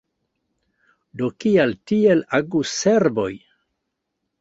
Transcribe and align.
Do 1.21 1.29
kial 1.45 1.77
tiel 1.93 2.25
agus 2.41 2.75
serboj? 2.83 3.31